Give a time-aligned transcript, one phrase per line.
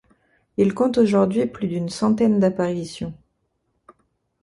[0.57, 3.13] Il compte aujourd'hui plus d'une centaine d'apparitions.